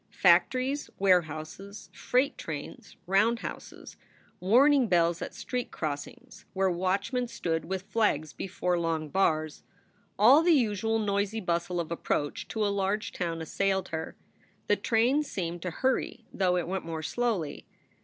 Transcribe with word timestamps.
Factories, 0.17 0.89
warehouses, 0.97 1.91
freight 1.93 2.35
trains, 2.35 2.97
roundhouses, 3.07 3.97
warning 4.39 4.87
bells 4.87 5.21
at 5.21 5.35
street 5.35 5.69
crossings 5.69 6.43
where 6.53 6.71
watchmen 6.71 7.27
stood 7.27 7.65
with 7.65 7.83
flags 7.83 8.33
before 8.33 8.79
long 8.79 9.09
bars, 9.09 9.61
all 10.17 10.41
the 10.41 10.53
usual 10.55 10.97
noisy 10.97 11.39
bustle 11.39 11.79
of 11.79 11.91
approach 11.91 12.47
to 12.47 12.65
a 12.65 12.69
large 12.73 13.11
town 13.11 13.43
assailed 13.43 13.89
her. 13.89 14.15
The 14.65 14.75
train 14.75 15.21
seemed 15.21 15.61
to 15.61 15.69
hurry, 15.69 16.25
though 16.33 16.57
it 16.57 16.67
went 16.67 16.83
more 16.83 17.03
slowly. 17.03 17.67